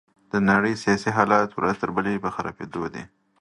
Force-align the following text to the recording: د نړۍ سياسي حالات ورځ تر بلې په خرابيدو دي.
د 0.31 0.33
نړۍ 0.49 0.73
سياسي 0.83 1.09
حالات 1.17 1.49
ورځ 1.53 1.75
تر 1.81 1.89
بلې 1.95 2.13
په 2.23 2.29
خرابيدو 2.35 2.83
دي. 2.93 3.03